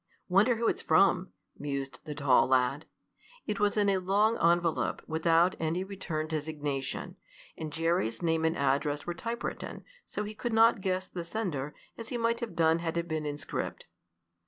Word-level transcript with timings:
"Wonder 0.27 0.55
who 0.55 0.67
it's 0.67 0.81
from," 0.81 1.31
mused 1.59 1.99
the 2.05 2.15
tall 2.15 2.47
lad. 2.47 2.87
It 3.45 3.59
was 3.59 3.77
in 3.77 3.87
a 3.87 3.99
long 3.99 4.35
envelope, 4.39 5.03
without 5.05 5.55
any 5.59 5.83
return 5.83 6.25
designation, 6.25 7.17
and 7.55 7.71
Jerry's 7.71 8.19
name 8.19 8.43
and 8.43 8.57
address 8.57 9.05
were 9.05 9.13
typewritten, 9.13 9.83
so 10.03 10.23
he 10.23 10.33
could 10.33 10.53
not 10.53 10.81
guess 10.81 11.05
the 11.05 11.23
sender, 11.23 11.75
as 11.99 12.09
he 12.09 12.17
might 12.17 12.39
have 12.39 12.55
done 12.55 12.79
had 12.79 12.97
it 12.97 13.07
been 13.07 13.27
in 13.27 13.37
script. 13.37 13.85